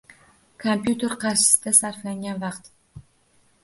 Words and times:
Kompyuter 0.63 1.13
qarshisida 1.25 1.77
sarflash 1.83 2.21
uchun 2.27 2.45
vaqt 2.49 2.77